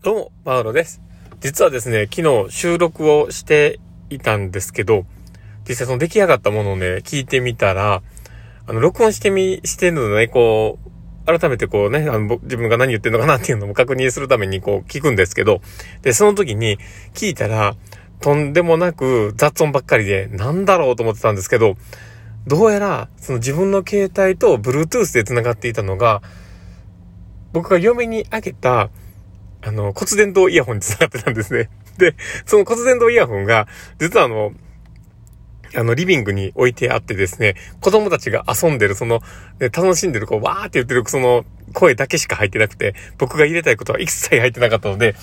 [0.00, 1.02] どうも、パウロです。
[1.40, 5.06] 実はですね、昨日収録をしていたんですけど、
[5.68, 8.00] 実際その出来上がったものをね、聞いてみたら、
[8.68, 10.78] あの、録音してみ、してるのね、こ
[11.26, 15.62] う、改めてこうね、あの、自分が何言ってんのかなっていうのも確認するためにこう聞くんですけど、
[16.02, 16.78] で、その時に
[17.12, 17.74] 聞いたら、
[18.20, 21.74] とんでもなく雑音ばっかりで、なんだろうと思ってたんですけど、
[22.46, 26.22] どうやら、その自分の携帯と Bluetooth で繋がっていたのが、
[27.52, 28.90] 僕が嫁にあげた、
[29.62, 31.68] あの、骨伝導イヤホンに繋がってたんですね。
[31.98, 32.14] で、
[32.46, 33.66] その骨伝導イヤホンが、
[33.98, 34.52] 実はあの、
[35.74, 39.20] あの、リビングに置いてあってですね、子供たちが遊んでる、その、
[39.60, 41.44] ね、楽しんでる、こう、わーって言ってる、その、
[41.74, 45.14] 声だけしか入ってなくて、僕が入れたいことは一切入ってなかったので、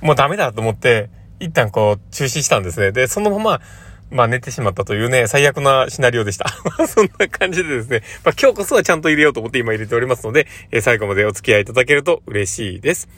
[0.00, 2.90] もうダメだと思って、一旦こう、中止したんですね。
[2.90, 3.60] で、そのまま、
[4.12, 6.46] まあ寝てしまったというね、最悪なシナリオでした。
[6.86, 13.08] そんな感じでですね、まあ今日こそはちゃんと入れようと思って今入れておりますので、え、最後までお付き合いいただけると嬉しいです。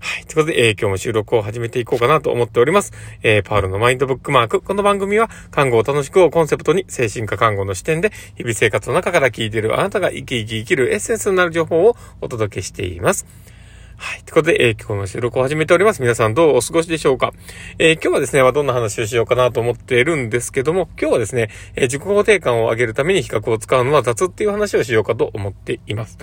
[0.00, 0.24] はい。
[0.26, 2.92] ということで、えー、今日も収録を始めていこうかなと思っております。
[3.22, 4.60] えー、パウロのマインドブックマーク。
[4.60, 13.26] この番組は、看護を楽しくをコンセプトに、精神科看護の視点で、日々生活の中から聞いているあなたが生き生き生きるエッセンスになる情報をお届けしています。
[13.96, 14.22] はい。
[14.22, 16.00] ということで、えー、今日の収録を始めております。
[16.00, 17.32] 皆さんどうお過ごしでしょうか
[17.80, 26.16] えー、今日はですね、どんな話をしようかなと思っているんですけども、今日はですね、えー、自己肯定感を上げるために比較を使うのは雑っていう話をしようかと思っています。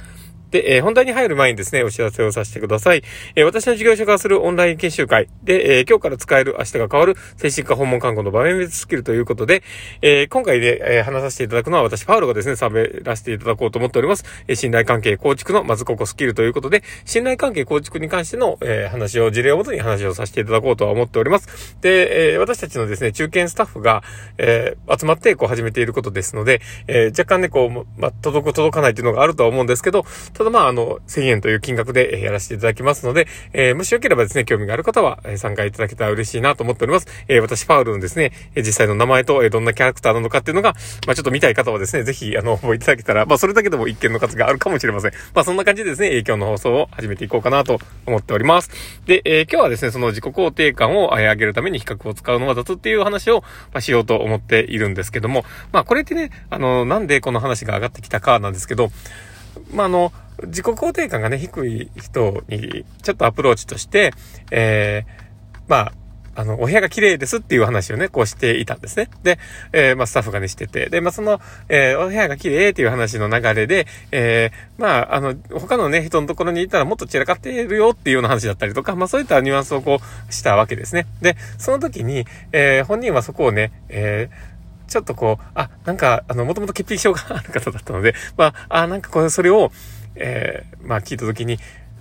[0.52, 3.04] で、えー、本題に入る前にですね、お知らせをさせてください。
[3.36, 9.64] えー、私の事業所がするオンライン研修会で、えー、今日から使える明日が変わる精神科訪問看護の場面別スキルということで、
[10.02, 14.26] え今回で、え話させていただくのは私、パウロがですね、喋らせていただこうと思っております。
[14.48, 21.78] え信頼関係構築のまずここスキルということで、信頼関係構築に関しての、え話を、事例をもとに話をさせていただこうとは思っております。
[21.82, 24.04] で、え私たちのですね、中堅スタッフが、
[24.38, 37.08] え集まってこう始めていることですので、え若干ね、こう、ま、届く、届かないっていうのがあるとは思うんですけど、ただまあ、あの、1000円という金額でやらせていただきますので、えー、もしよければですね、興味がある方は参加いただけたら嬉しいなと思っております。
[37.30, 40.74] えー、私、パウルのですね、実際の名前と、えどんなキャラクターなのかっていうのが、
[41.08, 45.12] まあちょっと見たい方はですね、ぜひ、あの、覚えいただけたら、まあそれだけでも一件の数があるかもしれません。
[45.34, 48.70] まあそんな感じでですね、今日の放送を始めていこうかなと思っております。
[49.06, 58.92] で、えー、今日はですね、その自己肯定感を上げるために比較を使うのは雑っていう話を、まあ、しようと思っているんですけども、まあこれってね、あの、なんでこの話が上がってきたかなんですけど、
[59.74, 60.12] まあ、あの、
[60.44, 64.14] 自己肯定感がね、低い人に、ちょっとアプローチとして、
[64.52, 65.92] えー、まあ、
[66.36, 69.10] あの、お部屋が綺麗ですっていう話をね、こうしていたんですね。
[69.24, 69.40] で、
[69.72, 70.90] えー、まあ、スタッフがね、してて。
[70.90, 81.08] で、まあ、その、えー、お部屋が綺麗っていう話の流れで、えー、まあ、あの、他のね、人のところに行ったらもっと散らかっているよっていうような話だったりとか、まあ、そういったニュアンスをこう、したわけですね。
[81.22, 89.72] で、その時に、えー、本人はそこをね、えー、ちょっとこう、あ、なんか、あの、もともと潔癖症がある方だったので、まあ、あ、なんかこれ、それを、
[90.16, 91.60] えー、まあ、聞いたときに、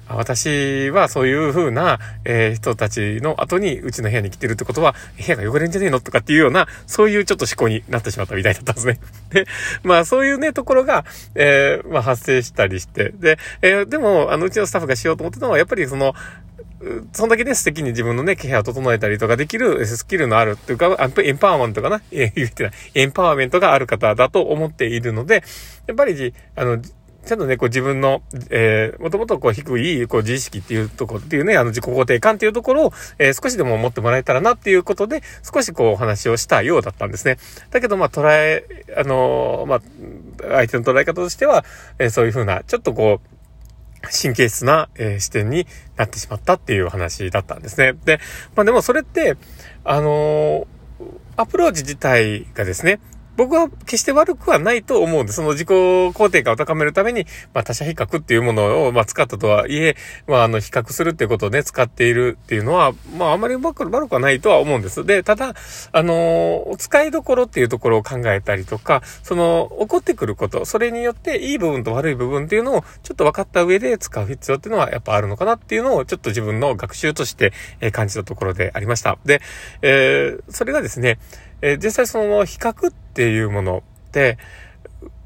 [0.09, 9.01] 私はそういう風な、えー、人たちの後にうちの部屋に来てるってことは、部屋が汚れんじゃねえのとかっていうような、そういうちょっと思考になってしまったみたいだったんですね。
[9.33, 9.47] で、
[9.83, 11.05] まあそういうね、ところが、
[11.35, 16.15] えー、まあ発生したりして、で、えー、でも、あの、うちのスタッフがしようと思ってたのは、やっぱりその、
[17.13, 20.87] そんだけね、素敵に自分のね、部屋を整えたりとかできるスキルのあるっていうか、
[21.23, 22.03] エンパワーメントかな？
[22.13, 22.73] え言ってない。
[22.95, 25.43] エンパワーメントがある方だと思っているので、
[25.87, 26.79] やっぱり、あの、
[27.25, 37.39] ちゃんとね、こう自分の、えー、もともとこう低い、こう自意識っていうとこっていうね、あの自己肯定感っていうところを、えー、少しでも持ってもらえたらなっていうことで、少しこうお話をしたようだったんですね。
[37.71, 39.81] だけど、まあ捉え、あのー、まあ、
[40.41, 41.65] 相手の捉え方としては、
[41.99, 43.35] えー、そういうふうな、ちょっとこう、
[44.13, 47.95] 神経質な、えー、視点になってしまったっていう話だったんですね。
[48.05, 48.21] で、
[48.55, 49.37] まあでもそれって、
[49.85, 50.67] あのー、
[51.37, 53.01] アプローチ自体がですね、
[53.37, 55.37] 僕は決して悪くはないと思うんです。
[55.37, 59.97] その自己肯定感を高めるために、まあ他者比較っていうものを、まあ使ったとはいえ、
[60.27, 65.05] まああの比較するっていうことをね、使っているっていうのは、まああまり悪くはないとは思うんです。
[65.05, 65.55] で、ただ、
[65.93, 77.53] あのー、使いどころっていうところを考えたりとか、その、起こってくること、それによっていい部分と悪い部分っていうのをちょっと分かった上で使う必要っていうのはやっぱあるのかなっていうのをちょっと自分の学習として
[77.93, 79.19] 感じたところでありました。
[79.25, 79.41] で、
[79.83, 81.19] えー、それがですね、
[81.63, 83.83] えー、実際その比較ってていうもの
[84.13, 84.39] で、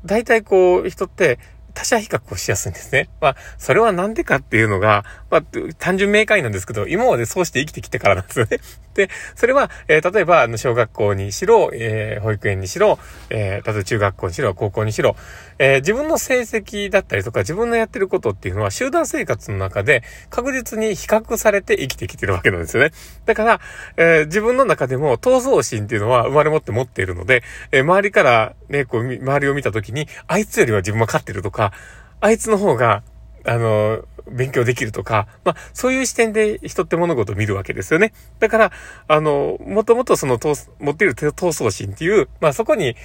[0.04, 1.38] 大体こう人って
[1.74, 3.08] 他者比較をしやすいんですね。
[3.20, 5.42] まあ、それはなんでかっていうのが、まあ、
[5.78, 8.58] 単純明快なんですけど、今までそうして生きてきてからなんですよね。
[8.94, 12.98] で、それは、えー、例えば、あの、小学校にしろ、えー、保育園にしろ、
[13.30, 15.16] えー、例えば中学校にしろ、高校にしろ、
[15.58, 22.90] えー、自分の成績だったりとか、自分のやってることっていうのは、集団生活の中で確実に比較されて生きてきてるわけなんですよね。
[23.26, 23.60] だから、
[23.96, 31.72] えー、自分の中でも闘争心っていうのは生まれ持って持っているので、えー、周りからね、こう、周りを見たときに、あいつよりは自分は勝ってるとか、
[32.20, 33.02] あいつの方が、
[33.44, 38.12] あの、勉強できるとか、まあ、そういう視点で人って物事を見るわけですよね。
[38.38, 38.72] だから、
[39.06, 42.96] あの、もともとその、持っている闘争心っていう、まあ、そこに、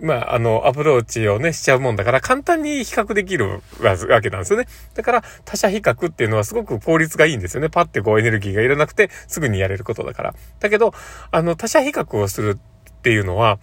[0.00, 4.66] まあ、あの、アプローチをね、しちゃうもんだから、簡単に比較できるわけなんですよね。
[4.94, 7.68] だから、他者比較っていうのはすごく効率がいいんですよね。
[7.70, 10.34] パッてこうエネルギーがいらなくて、すぐにやれることだから。
[10.58, 10.92] だけど、
[11.30, 12.58] あの、他者比較をする
[12.90, 13.60] っていうのは、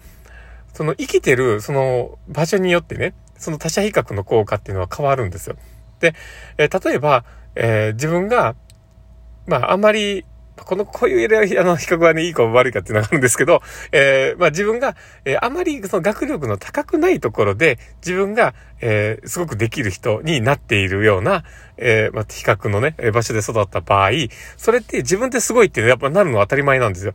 [0.72, 5.56] その生きてる、その場所によってね、その他者比較の効果っていうのは変わるんですよ。
[6.00, 6.14] で、
[6.58, 7.24] えー、例えば、
[7.54, 8.54] えー、自分が、
[9.46, 10.24] まあ、あんまり
[10.64, 11.28] この、こういう
[11.60, 13.62] あの、比較はね、いいか悪いかっていうのがあるんですけど、
[13.92, 21.44] えー、まあ自分が、えー、あまりその学力の高くないところで、自分が、えー、すごくできる人になっているような、
[21.76, 24.10] えー、まあ比較のね、場所で育った場合、
[24.56, 27.14] それって自分ってすごいっていうのはやっぱなるのは当たり前なんですよ。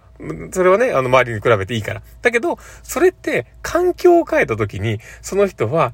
[0.51, 2.01] それはね、あの、周りに比べていいから。
[2.21, 5.93] だけど、それって環境を変えた時に、その人は、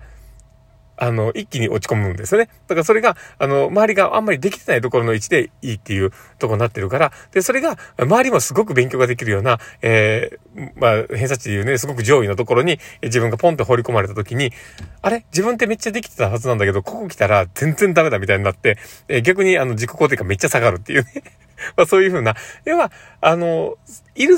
[1.02, 2.48] あの、一気に落ち込むんですよね。
[2.68, 14.54] だからそれが、あの、周りがあんまりできてないところの位置でいいっていうとこになってるから、で、それが、周りもすごく勉強ができるような、えー、まあ、偏差値でいうね、すごく上位のところに自分がポンって放り込まれた時に、
[15.02, 15.26] あれ？
[15.32, 18.78] 自分ってめっちゃできてたはずなんだけど、ここ来たら全然ダメだみたいになって、
[19.08, 21.24] えー、逆にあの、自己肯定感めっちゃ下がるっていうね。
[21.78, 23.76] まあ、そういうふうな、要は、あの、
[24.14, 24.38] いる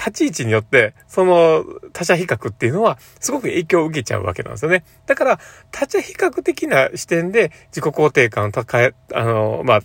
[0.00, 1.62] 立ち位置によって、その
[1.92, 4.82] 他者比較っていうのはすごく影響を受けちゃうわけなんですよね。
[5.04, 9.80] だから、他者比較的な視点で自己肯定感を高え、あの、まあ、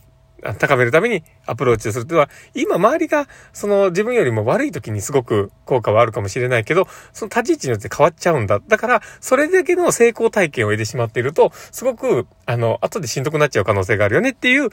[0.60, 8.60] 高めるためにアプローチをするっていうのは、今周りがその自分よりも悪い時にすごく効果はあるかもしれないけど、その立ち位置によって変わっちゃうんだ。
[8.68, 14.70] だから、それだけの成功体験を得てしまっていると、すごく、あの、後でしんどくなっちゃう可能性があるよねっていう、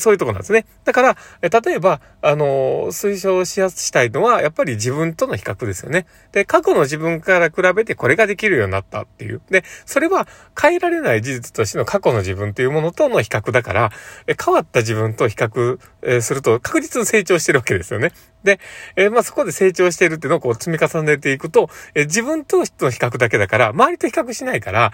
[0.00, 0.66] そういうとこなんですね。
[0.84, 6.06] だから、例えば、あの、推奨しやすしたいのは、やっぱり自分との比較ですよね。
[6.32, 9.42] で、過去の自分から比べてこれができるようになったっていう。
[9.50, 10.26] で、それは
[10.60, 13.90] 変えられない事実としての過去の自分というものとの比較だから、
[14.42, 18.12] 変わった自分分と比較すると確実に成長してるわけですよね。
[18.42, 18.60] で、
[18.96, 24.92] えー、まあそこで成長してるっていうのをこう積み重ねていくと、えー、自分と人の比較だけだから、周りと比較しないから、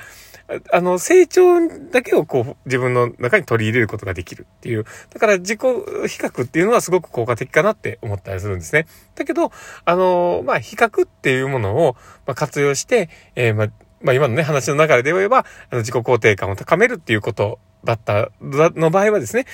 [0.72, 4.84] あの、成長だけをこう自分の中に取り入れることができるっていう。
[5.12, 8.86] だから自己比較っていうのはすごく効果的かなって思ったりするんですね。
[9.14, 9.52] だけど、
[9.84, 11.96] あの、まあ比較っていうものを
[12.26, 13.68] ま活用して、えー、まあ、
[14.02, 19.46] まあ今のね話の流れで言えば、あの自己肯定感を高めるっていうことだった、の場合はですね、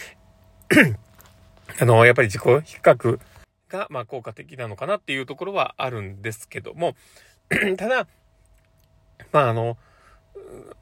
[1.80, 3.18] あの、やっぱり自己比較
[3.68, 6.94] が、まあ、効果的なのかなっていうところはあるんですけども、
[7.76, 8.06] ただ、
[9.32, 9.76] まあ、あの、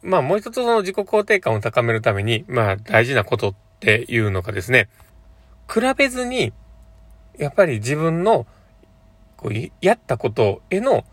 [0.02, 4.88] まあ、もう一つその自己肯定感を高めるために、まあ、大事なことっていうのがですね、
[5.72, 6.52] 比べずに、
[7.38, 8.46] やっぱり自分の、
[9.36, 11.04] こう、やったことへの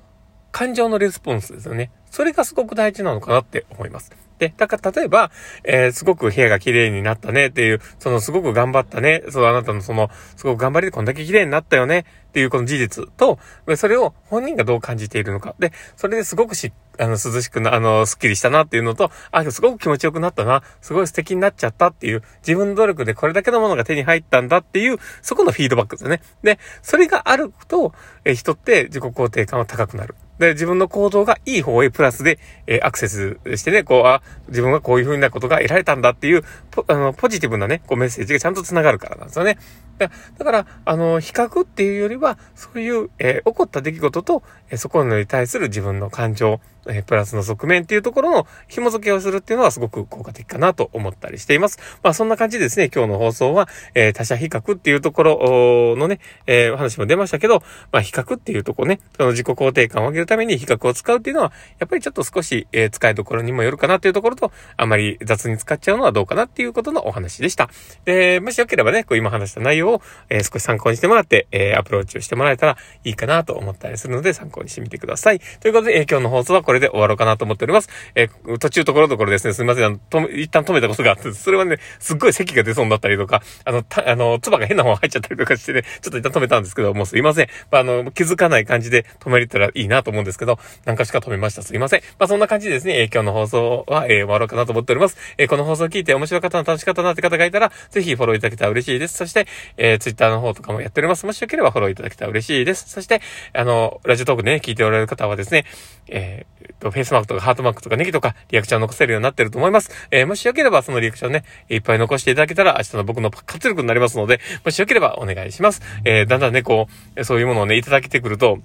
[0.51, 1.91] 感情のレスポンスですよね。
[2.09, 4.11] それがすごく大事なのかなって思います。
[4.41, 5.29] で、だから例えば、
[5.63, 13.37] えー、すごく部屋が綺麗になったねっていう、そのすごく頑張ったね、そうあなたのその、すごく頑張りでこんだけ綺麗になったよねっていうこの事実と、
[13.77, 15.53] それを本人がどう感じているのか。
[15.59, 26.19] で、それですごくし、あの、涼しくな、あの、スッキリしたなっていうのと、あ、すごく気持ちよくなったな、すごい素敵になっちゃったっていう、自分の努力でこれだけのものが手に入ったんだっていう、そこのフィードバックですね。
[26.41, 27.93] で、それがあると、
[28.25, 30.15] え人って自己肯定感は高くなる。
[30.41, 39.59] で、自分の行動がいい方へプラスで、えー、アクセスしてね、こう、あ、自分はこういう風なことが得られたんだっていう、ポあのポジティブなね、こうメッセージがちゃんと繋がるからなんですよね。
[40.07, 51.77] だだから、あの、比較っていうよりは、そういう、えー、起こった出来事と、えー、そこに対する自分の感情、えー、プラスの側面っていうところの紐付けをするっていうのはすごく効果的かなと思ったりしています。
[52.01, 67.69] まあそんな感じですね、今日の放送は、えー、他者比較っていうところのね、えー、話も出ましたけど、まあ比較っていうとこね、その自己肯定感を上げるために比較を使うっていうのは、やっぱりちょっと少し、えー、使いどころにもよるかなっていうところと、あまり雑に使っちゃうのはどうかなっていうことのお話でした。
[68.05, 69.90] で、もしよければね、こう今話した内容を、
[70.29, 75.39] えー、少し参考にしてもらって、えー、アプローチをしてもらえたらいいかなと思ったりするので、参考にしてみてください。
[75.59, 77.89] ということで、えー、今日の放送はこれで終わろうかなと思っております。
[78.15, 87.47] えー、途中ところどころですね、すみません、あの、と一旦止めたことがあって、それはね、すっごい咳が出そうになったりとか、あの、た、あの、唾が変な方入っちゃったりとかしてね、ちょっと一旦止めたんですけど、もうすいません。
[87.71, 91.61] まあ、あの、気づかない感じで止めれたらいいなと思うんですけど、何かしか止めました。
[91.61, 92.01] すいません。
[92.19, 95.17] まあ、そんな感じでですね、えー、今日の放送は、えー、終わろうかなと思っております。
[95.37, 99.17] えー、この放送を聞いて面白かったな、楽しかったなって方がいたら、ぜひフォローいただけたら嬉しいです。
[99.17, 99.47] そして、
[99.83, 101.25] えー、ツイッターの方とかもやっております。
[101.25, 102.87] もしよければフォローいただけたら嬉しいです。
[102.87, 103.19] そして、
[103.51, 105.65] あの、ラジオトークね、聞いておられる方はですね、
[106.07, 109.91] えー、と、フェイスマークとかハートマークとかネギとかリアクション残せるようになってると思います。
[110.11, 115.81] えー、もしよければそのリアクションね、いっぱい残していただけたら明日の僕の活力になりますので、もしよければお願いします。
[116.05, 118.59] えー、だんだんね、こう、そういうものをね、いただけてくると、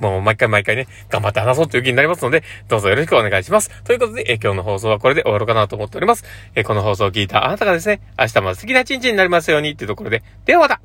[0.00, 3.70] もう毎回毎回ね、頑張って話そうという気になりますので、どうぞよろしくお願いします。
[3.84, 6.24] ということで、え今日の放送はこれで終わろうかなと思っております。
[6.54, 10.80] えこの放送を聞いたあなたがですね、明日も素敵な一日になりますようにっていうところで、ではまた